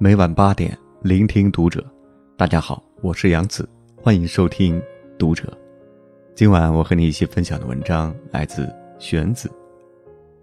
[0.00, 1.84] 每晚八点，聆听读者。
[2.36, 3.68] 大家好，我是杨子，
[4.00, 4.80] 欢迎收听
[5.18, 5.52] 读者。
[6.36, 9.50] 今晚我和你一起分享的文章来自玄子。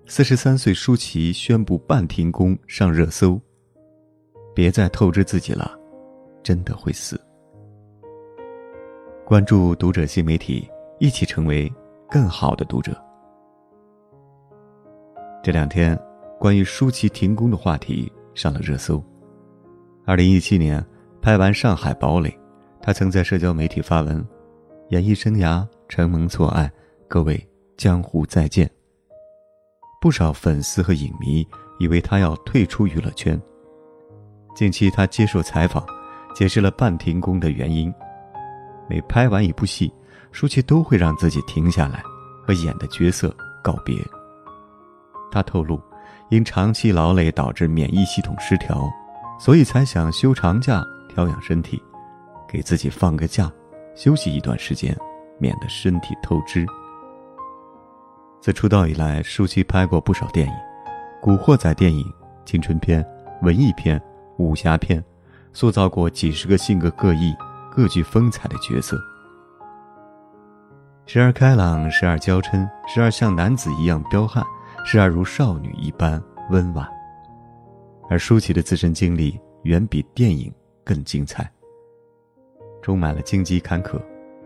[0.08, 3.40] 四十三岁舒淇宣布半停工上热搜。
[4.54, 5.72] 别再透支自己了，
[6.44, 7.18] 真的会死。
[9.26, 10.70] 关注读者新媒体，
[11.00, 11.72] 一起成为
[12.10, 13.02] 更好的读者。
[15.42, 15.98] 这两天，
[16.42, 19.02] 关于舒淇停工的话题上了热搜。
[20.08, 20.86] 二零一七年
[21.20, 22.30] 拍完《上海堡垒》，
[22.80, 24.24] 他曾在社交媒体发文
[24.90, 26.72] ：“演艺生涯承蒙错爱，
[27.08, 27.44] 各位
[27.76, 28.70] 江湖再见。”
[30.00, 31.44] 不少粉丝和影迷
[31.80, 33.42] 以为他要退出娱乐圈。
[34.56, 35.84] 近期他接受采访，
[36.36, 37.92] 解释了半停工的原因。
[38.88, 39.92] 每拍完一部戏，
[40.32, 42.04] 舒淇都会让自己停下来，
[42.46, 43.96] 和演的角色告别。
[45.32, 45.82] 他透露，
[46.30, 48.88] 因长期劳累导致免疫系统失调。
[49.38, 51.82] 所以才想休长假调养身体，
[52.48, 53.52] 给自己放个假，
[53.96, 54.98] 休息一段时间，
[55.38, 56.66] 免得身体透支。
[58.42, 60.54] 自出道以来，舒淇拍过不少电影，
[61.22, 62.06] 《古惑仔》电影、
[62.46, 63.06] 青春片、
[63.42, 64.02] 文艺片、
[64.38, 65.04] 武侠片，
[65.52, 67.36] 塑造过几十个性格各异、
[67.72, 68.98] 各具风采的角色，
[71.06, 74.44] 时而开朗，时而娇嗔，时而像男子一样彪悍，
[74.86, 76.88] 时而如少女一般温婉。
[78.10, 80.54] 而舒淇的自身经历远比电影
[80.84, 81.52] 更精彩，
[82.82, 84.00] 充满了荆棘坎坷，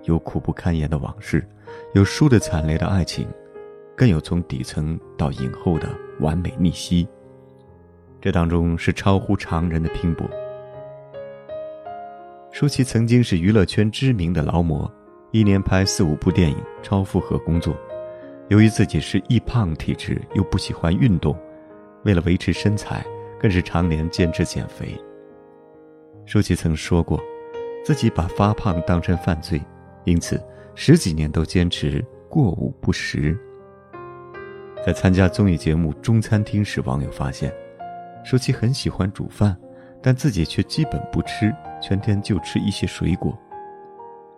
[0.03, 1.45] 有苦不堪言的往事，
[1.93, 3.27] 有输得惨烈的爱情，
[3.95, 7.07] 更有从底层到影后的完美逆袭。
[8.21, 10.29] 这当中是超乎常人的拼搏。
[12.51, 14.89] 舒淇曾经是娱乐圈知名的劳模，
[15.31, 17.75] 一年拍四五部电影，超负荷工作。
[18.47, 21.37] 由于自己是易胖体质，又不喜欢运动，
[22.03, 23.05] 为了维持身材。
[23.39, 24.99] 更是常年坚持减肥。
[26.25, 27.19] 舒淇曾说过，
[27.83, 29.59] 自己把发胖当成犯罪，
[30.03, 30.39] 因此
[30.75, 33.37] 十几年都坚持过午不食。
[34.85, 37.53] 在参加综艺节目《中餐厅》时，网友发现，
[38.23, 39.57] 舒淇很喜欢煮饭，
[40.01, 43.37] 但自己却基本不吃，全天就吃一些水果。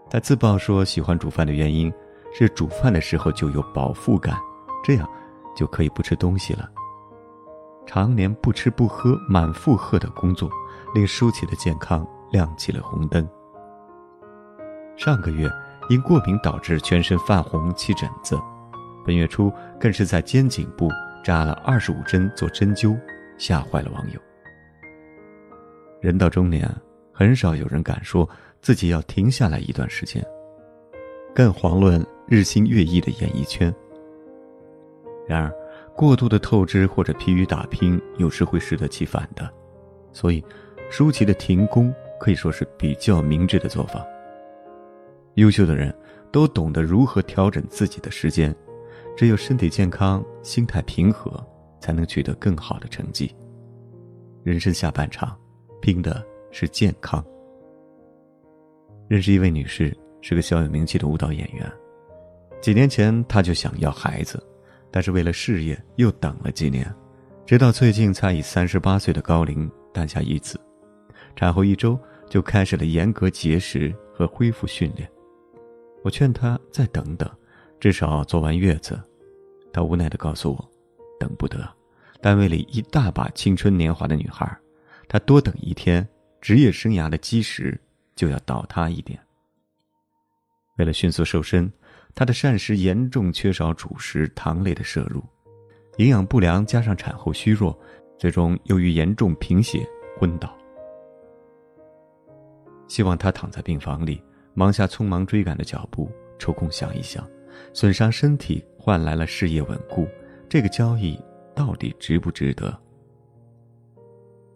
[0.10, 1.92] 他自曝说，喜欢煮饭的原因
[2.34, 4.36] 是煮饭的时候就有饱腹感，
[4.84, 5.08] 这样
[5.56, 6.70] 就可以不吃东西了。
[7.86, 10.50] 常年不吃不喝、满负荷的工作，
[10.96, 13.28] 令舒淇的健康亮起了红灯。
[14.96, 15.50] 上个月
[15.90, 18.40] 因过敏导致全身泛红起疹子，
[19.06, 20.90] 本月初更是在肩颈部
[21.24, 22.98] 扎了二十五针做针灸，
[23.38, 24.20] 吓坏了网友。
[26.00, 26.70] 人到中年，
[27.12, 28.30] 很少有人敢说
[28.62, 30.26] 自己要停下来一段时间，
[31.36, 33.74] 更遑论日新月异的演艺圈。
[35.28, 35.52] 然而。
[35.96, 39.52] 过度的透支或者疲于打拼，有时会适得其反的，
[40.12, 40.44] 所以，
[40.90, 44.06] 舒淇的停工可以说是比较明智的做法。
[45.36, 45.94] 优秀的人
[46.32, 48.56] 都懂得如何调整自己的时间，
[49.16, 51.32] 只有身体健康、心态平和，
[51.80, 53.34] 才能取得更好的成绩。
[54.44, 55.38] 人生下半场，
[55.82, 57.24] 拼的是健康。
[59.08, 61.72] 认识一位女士，是个小有名气的舞蹈演员，
[62.62, 64.42] 几年前她就想要孩子。
[64.92, 66.94] 但是为了事业，又等了几年，
[67.46, 70.60] 直到最近才以三十八岁的高龄诞下一子。
[71.34, 71.98] 产后一周
[72.30, 75.10] 就开始了严格节食和恢复训练。
[76.04, 77.30] 我劝她再等等，
[77.80, 79.02] 至少做完月子。
[79.72, 80.72] 她无奈地告诉我，
[81.18, 81.66] 等不得。
[82.20, 84.46] 单位里一大把青春年华的女孩，
[85.08, 86.06] 她多等一天，
[86.42, 87.80] 职业生涯的基石
[88.14, 89.18] 就要倒塌一点。
[90.78, 91.72] 为了迅速瘦身。
[92.14, 95.24] 他的膳食严重缺少主食、糖类的摄入，
[95.98, 97.78] 营养不良加上产后虚弱，
[98.18, 99.88] 最终由于严重贫血
[100.20, 100.56] 昏倒。
[102.88, 104.22] 希望他躺在病房里，
[104.54, 107.26] 忙下匆忙追赶的脚步，抽空想一想，
[107.74, 110.08] 损伤身体换来了事业稳固，
[110.50, 111.18] 这个交易
[111.56, 112.78] 到底值不值得？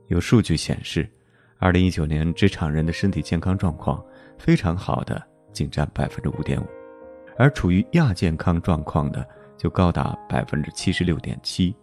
[0.08, 1.10] 有数据显示，
[1.58, 4.04] 二零一九年职场人的身体健康状况
[4.38, 6.66] 非常好的仅占百分之五点五。
[7.38, 9.28] 而处于亚健康状况的
[9.58, 11.76] 就高达百分之七十六点七。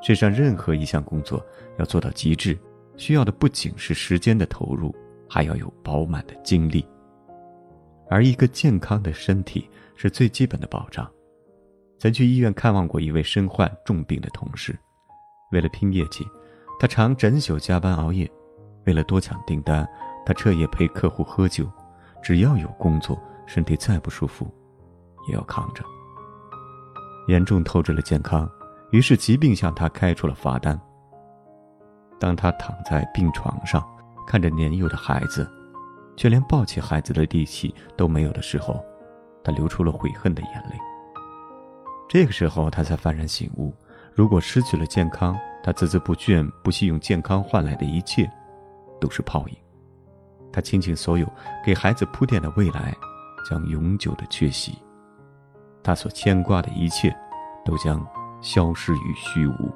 [0.00, 1.44] 世上任何一项工作
[1.78, 2.56] 要做到极致，
[2.96, 4.94] 需要的不仅是时间的投入，
[5.28, 6.86] 还要有饱满的精力。
[8.08, 11.10] 而一个健康的身体是最基本的保障。
[11.98, 14.78] 曾去医院看望过一位身患重病的同事，
[15.50, 16.24] 为了拼业绩，
[16.78, 18.26] 他常整宿加班熬夜；
[18.86, 19.86] 为了多抢订单，
[20.24, 21.68] 他彻夜陪客户喝酒。
[22.22, 23.20] 只要有工作。
[23.48, 24.46] 身体再不舒服，
[25.26, 25.82] 也要扛着。
[27.26, 28.48] 严重透支了健康，
[28.90, 30.78] 于是疾病向他开出了罚单。
[32.20, 33.82] 当他躺在病床上，
[34.26, 35.50] 看着年幼的孩子，
[36.14, 38.84] 却连抱起孩子的力气都没有的时候，
[39.42, 40.76] 他流出了悔恨的眼泪。
[42.08, 43.74] 这个时候，他才幡然醒悟：
[44.14, 48.30] 如果失去了健康，他孜孜不倦、不惜用健康换来的一切，
[49.00, 49.56] 都是泡影。
[50.50, 51.30] 他倾尽所有
[51.64, 52.96] 给孩子铺垫的未来，
[53.44, 54.78] 将永久的缺席。
[55.82, 57.14] 他所牵挂的一切，
[57.64, 58.06] 都将
[58.40, 59.70] 消失于虚无。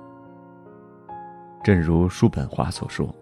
[1.64, 3.14] 正如叔本华所说，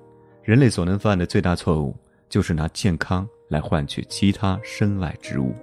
[0.42, 1.94] 人类所能犯的最大错误，
[2.28, 5.54] 就是拿健康来换取其他身外之物。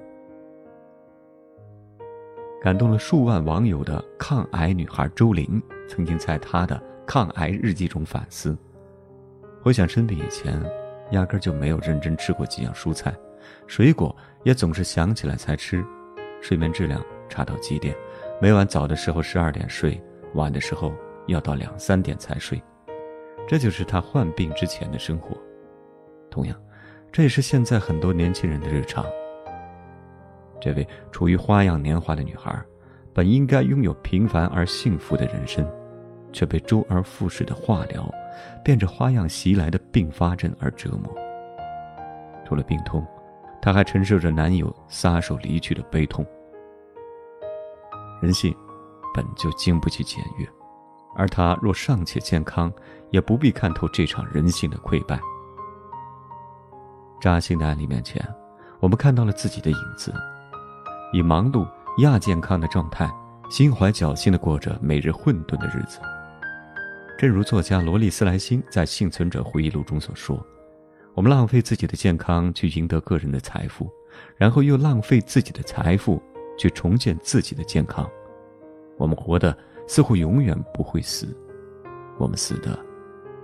[2.62, 8.58] 感动了数万网友的抗癌女孩周玲，曾经在她的抗癌日记中反思：
[9.62, 10.62] 回想生病以前，
[11.12, 13.16] 压根就没有认真吃过几样蔬菜，
[13.66, 15.86] 水果也总是想起来才吃，
[16.42, 17.96] 睡眠质量差到极点，
[18.42, 20.02] 每晚早的时候十二点睡，
[20.34, 20.94] 晚的时候。
[21.28, 22.64] 要到两三点才睡，
[23.46, 25.36] 这就是他患病之前的生活。
[26.32, 26.58] 同样，
[27.12, 29.06] 这也是现在很多年轻人的日常。
[30.62, 32.58] 这位处于花样年华的女孩，
[33.14, 35.70] 本应该拥有平凡而幸福的人生，
[36.32, 38.10] 却被周而复始的化疗、
[38.64, 41.14] 变着花样袭来的并发症而折磨。
[42.48, 43.06] 除了病痛，
[43.68, 46.26] 她还承受着男友撒手离去的悲痛。
[48.22, 48.56] 人性
[49.14, 50.48] 本就经不起检阅。
[51.18, 52.72] 而她若尚且健康，
[53.10, 55.20] 也不必看透这场人性的溃败。
[57.20, 58.26] 扎心的案例面前，
[58.80, 60.14] 我们看到了自己的影子，
[61.12, 61.68] 以忙碌
[61.98, 63.14] 亚健康的状态，
[63.50, 66.00] 心怀侥幸的过着每日混沌的日子。
[67.18, 70.42] 正如作家罗莉·斯莱辛在《幸存者回忆录》中所说
[71.18, 73.90] ：“我们浪费自己的健康去赢得个人的财富，
[74.36, 76.22] 然后又浪费自己的财富
[76.60, 78.08] 去重建自己的健康。
[78.98, 79.58] 我们活的。”
[79.90, 81.34] 似乎永远不会死，
[82.18, 82.78] 我们死的，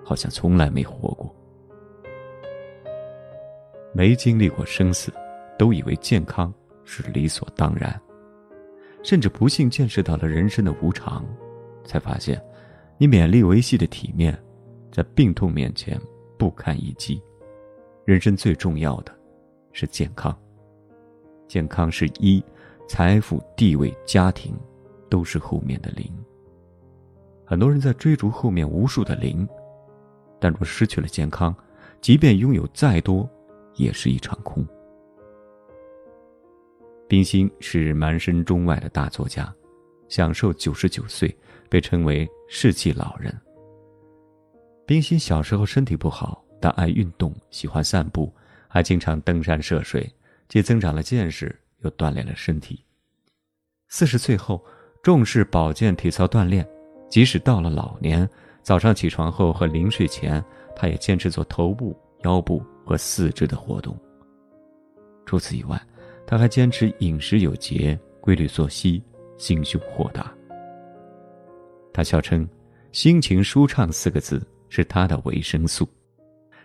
[0.04, 1.34] 好像从来没活过。
[3.94, 5.10] 没经历过生死，
[5.58, 6.54] 都以为健康
[6.84, 7.98] 是理所当然，
[9.04, 11.26] 甚至不幸见识到了人生的无常，
[11.86, 12.44] 才发现，
[12.98, 14.38] 你勉力维系的体面，
[14.92, 15.98] 在病痛面前
[16.38, 17.24] 不堪一击。
[18.06, 19.18] 人生最重要的，
[19.72, 20.38] 是健康。
[21.48, 22.44] 健康是一，
[22.86, 24.54] 财富、地位、家庭，
[25.10, 26.06] 都是后面的零。
[27.46, 29.48] 很多人在追逐后面无数的零，
[30.38, 31.56] 但若失去了健康，
[32.02, 33.30] 即便拥有再多，
[33.76, 34.66] 也是一场空。
[37.08, 39.54] 冰心是满身中外的大作家，
[40.10, 41.34] 享受九十九岁，
[41.70, 43.34] 被称为世纪老人。
[44.86, 48.34] 冰心小时候身体不好，但爱运动，喜欢散步，
[48.70, 50.10] 还经常登山涉水，
[50.48, 52.82] 既增长了见识，又锻炼了身体。
[53.90, 54.64] 四十岁后，
[55.02, 56.66] 重视保健体操锻炼。
[57.10, 58.28] 即使到了老年，
[58.62, 60.42] 早上起床后和临睡前，
[60.74, 61.94] 他也坚持做头部、
[62.24, 64.00] 腰部和四肢的活动。
[65.26, 65.78] 除此以外，
[66.26, 69.04] 他还坚持饮食有节、规律作息、
[69.38, 70.34] 心胸豁达。
[71.92, 72.48] 他笑称
[72.94, 75.86] ：“心情舒畅四个字是他的维生素。”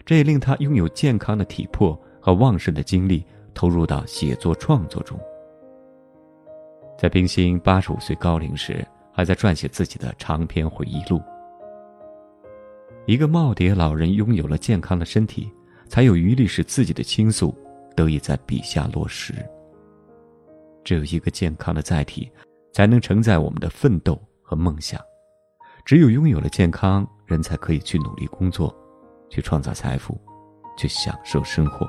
[0.09, 3.23] 这也令他拥有健康的体魄和旺盛的精力，
[3.53, 5.21] 投入到写作创作中。
[6.99, 8.83] 在冰心八十五岁高龄时。
[9.19, 11.21] 还在撰写自己的长篇回忆录。
[13.05, 15.51] 一个耄耋老人拥有了健康的身体，
[15.89, 17.53] 才有余力使自己的倾诉
[17.97, 19.35] 得以在笔下落实。
[20.85, 22.31] 只有一个健康的载体，
[22.73, 25.01] 才能承载我们的奋斗和梦想。
[25.85, 28.73] 只有拥有了健康，人才可以去努力工作，
[29.31, 30.21] 去创造财富，
[30.77, 31.89] 去享受生活。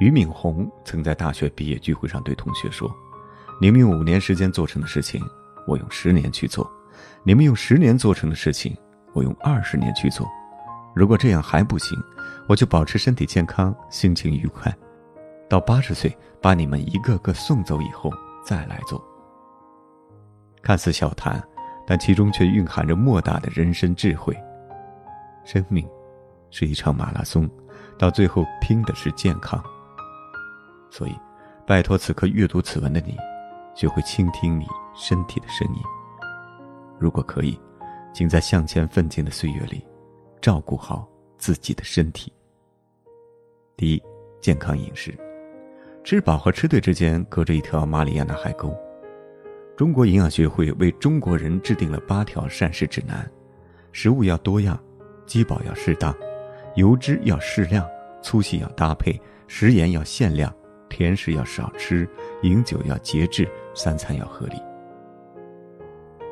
[0.00, 2.90] 俞敏洪曾在大学毕业聚会上对同学说。
[3.60, 5.22] 你们用五年时间做成的事情，
[5.64, 6.68] 我用十年去做；
[7.22, 8.76] 你们用十年做成的事情，
[9.12, 10.28] 我用二十年去做。
[10.92, 11.96] 如果这样还不行，
[12.48, 14.76] 我就保持身体健康，心情愉快，
[15.48, 18.12] 到八十岁把你们一个个送走以后
[18.44, 19.02] 再来做。
[20.60, 21.40] 看似小谈，
[21.86, 24.36] 但其中却蕴含着莫大的人生智慧。
[25.44, 25.88] 生命
[26.50, 27.48] 是一场马拉松，
[27.98, 29.62] 到最后拼的是健康。
[30.90, 31.14] 所以，
[31.66, 33.16] 拜托此刻阅读此文的你。
[33.74, 35.82] 学会倾听你身体的声音。
[36.96, 37.60] 如果可以，
[38.12, 39.84] 请在向前奋进的岁月里，
[40.40, 41.08] 照顾好
[41.38, 42.32] 自己的身体。
[43.76, 44.00] 第一，
[44.40, 45.12] 健康饮食，
[46.04, 48.72] 吃饱和吃对之间隔着一条马里亚纳海沟。
[49.76, 53.28] 中国营养学会为中国人制定了八条膳食指南：
[53.90, 54.80] 食物要多样，
[55.26, 56.14] 饥饱要适当，
[56.76, 57.86] 油脂要适量，
[58.22, 60.54] 粗细要搭配，食盐要限量。
[60.90, 62.08] 甜食要少吃，
[62.42, 64.54] 饮酒要节制，三餐要合理。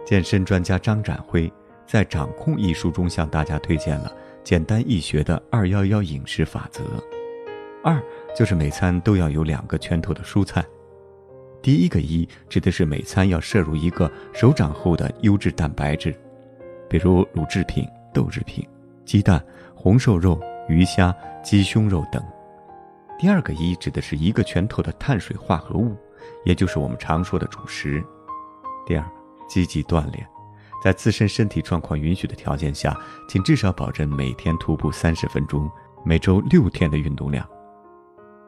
[0.07, 1.53] 健身专家张展辉
[1.85, 6.85] 在《掌控》一书中向大家推荐了简单易学的“二幺幺”饮食法则。
[7.83, 8.01] 二
[8.37, 10.65] 就是每餐都要有两个拳头的蔬菜。
[11.61, 16.15] 第一个一指的是每餐要摄入一个手掌厚的优质蛋白质，
[16.89, 17.85] 比如乳制品、
[18.15, 18.65] 豆制品、
[19.13, 20.41] 鸡蛋、红瘦肉、
[20.71, 21.15] 鱼虾、
[21.45, 22.25] 鸡胸肉等。
[23.19, 25.95] 第二个一指的是一个拳头的碳水化合物，
[26.47, 28.03] 也就是我们常说的主食。
[28.87, 29.05] 第二，
[29.47, 30.27] 积极锻炼，
[30.83, 35.71] 在自身身体状况允许的条件下，请至少保证每天徒步三十分钟，
[36.07, 37.47] 每周六天的运动量。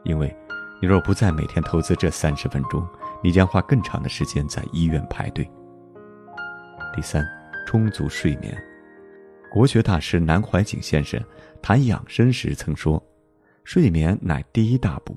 [0.02, 0.34] 因为，
[0.80, 2.88] 你若不再每天投资这三十分钟，
[3.22, 5.46] 你将花更长的时间在医院排队。
[6.96, 7.22] 第三，
[7.66, 8.56] 充足睡眠。
[9.54, 11.22] 国学大师南怀瑾先生
[11.62, 13.00] 谈养生时曾说。
[13.62, 15.16] 睡眠乃第一大步，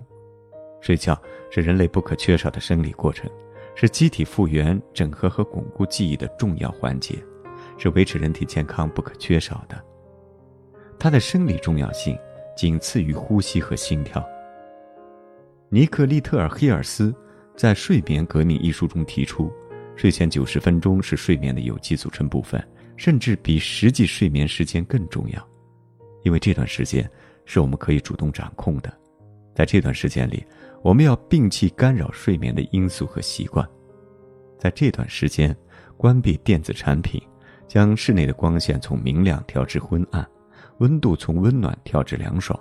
[0.79, 3.27] 睡觉是人类不可缺少的生理过程，
[3.73, 7.15] 是机体复原、整合和巩固记忆的重要环节，
[7.79, 9.83] 是维持人体健康不可缺少的。
[10.99, 12.15] 它的生理重要性
[12.55, 14.23] 仅次于呼吸和心跳。
[15.67, 17.11] 尼克利特尔黑尔斯
[17.55, 19.51] 在《睡眠革命》一书中提出，
[19.95, 22.63] 睡前九十分钟是睡眠的有机组成部分，
[22.97, 25.47] 甚至比实际睡眠时间更重要，
[26.23, 27.09] 因为这段时间。
[27.49, 28.93] 是我们可以主动掌控的，
[29.55, 30.45] 在这段时间里，
[30.83, 33.65] 我们要摒弃干扰睡眠的因素和习惯，
[34.59, 35.55] 在这段时间，
[35.95, 37.21] 关闭电子产品，
[37.65, 40.29] 将室内的光线从明亮调至昏暗，
[40.79, 42.59] 温度从温暖调至凉爽，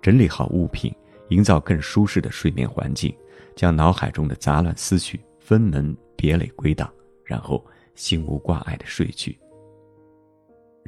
[0.00, 0.94] 整理好物品，
[1.30, 3.12] 营造更舒适的睡眠环境，
[3.56, 6.88] 将脑海中的杂乱思绪分门别类归档，
[7.24, 7.66] 然后
[7.96, 9.36] 心无挂碍的睡去。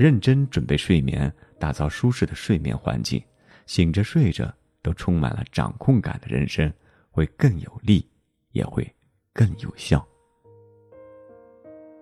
[0.00, 3.22] 认真准备睡眠，打造舒适的睡眠环境。
[3.66, 6.72] 醒着睡着都充满了掌控感的人生，
[7.10, 8.08] 会更有力，
[8.52, 8.90] 也会
[9.34, 10.02] 更有效。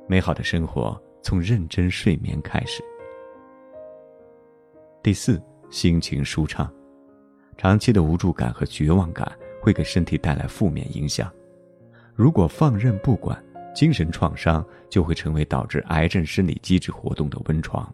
[0.07, 2.85] 美好的生活从认真睡眠开始。
[5.02, 6.73] 第四，心情舒畅。
[7.57, 11.28] 长期的无助感和绝望感会给身体带来负面影响，
[12.14, 13.45] 如果放任不管，
[13.78, 17.88] 精神创伤就会成为导致癌症生理机制活动的温床。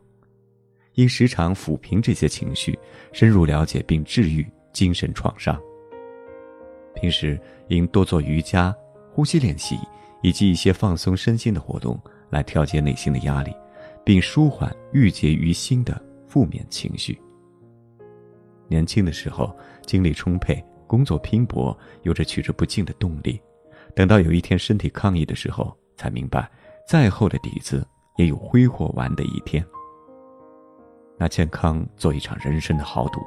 [0.94, 2.78] 应时常抚平这些情绪，
[3.12, 5.60] 深入了解并治愈精神创伤。
[6.94, 7.38] 平时
[7.68, 8.74] 应多做瑜伽、
[9.12, 9.78] 呼吸练习
[10.22, 12.00] 以及一些放松身心的活动，
[12.30, 13.54] 来调节内心的压力，
[14.02, 17.20] 并舒缓郁结于心的负面情绪。
[18.68, 23.38] 年轻的时候精力充沛，工作拼搏，有着取之不尽的动力；
[23.94, 26.50] 等到有一天身体抗议的时候，才明白，
[26.88, 27.86] 再厚的底子
[28.16, 29.64] 也有挥霍完的一天。
[31.16, 33.20] 拿健康做一场人生的豪赌，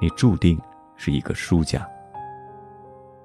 [0.00, 0.60] 你注定
[0.94, 1.88] 是一个输家。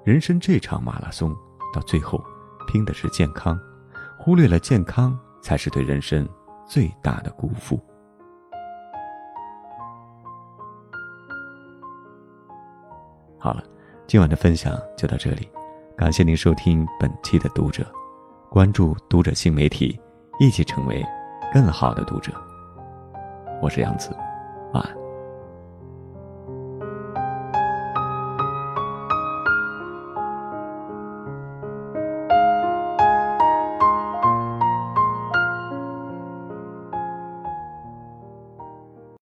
[0.04, 1.36] 人生这场马拉松，
[1.74, 2.24] 到最后
[2.66, 3.60] 拼的是健康，
[4.18, 6.26] 忽略了健康，才是对人生
[6.66, 7.78] 最大的辜负。
[13.38, 13.62] 好了，
[14.06, 15.46] 今晚的分享就到这里，
[15.96, 17.82] 感谢您收听本期的读者，
[18.50, 19.98] 关注读者新媒体，
[20.38, 21.02] 一起成为
[21.54, 22.30] 更好的读者。
[23.62, 24.14] 我是杨子，
[24.74, 25.05] 晚安。